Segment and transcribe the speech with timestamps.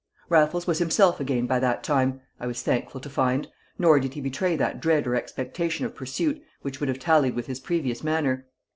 [0.29, 4.21] Raffles was himself again by that time, I was thankful to find, nor did he
[4.21, 8.47] betray that dread or expectation of pursuit which would have tallied with his previous manner.